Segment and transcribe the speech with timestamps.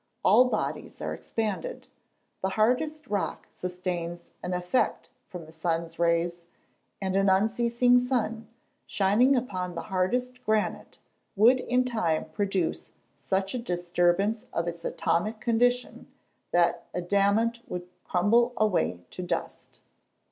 [0.23, 1.87] All bodies are expanded.
[2.41, 6.41] The hardest rock sustains an effect from the sun's rays;
[6.99, 8.47] and an unceasing sun,
[8.87, 10.97] shining upon the hardest granite,
[11.35, 16.07] would in time produce such a disturbance of its atomic condition,
[16.49, 19.81] that adamant would crumble away to dust.